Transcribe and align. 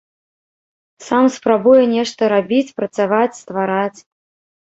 Сам 1.07 1.25
спрабуе 1.35 1.83
нешта 1.95 2.21
рабіць, 2.33 2.73
працаваць, 2.81 3.37
ствараць. 3.41 3.99